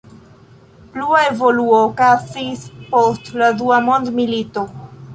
Plua 0.95 1.19
evoluo 1.25 1.83
okazis 1.91 2.67
post 2.97 3.33
la 3.45 3.55
dua 3.63 3.83
mondmilito. 3.93 4.69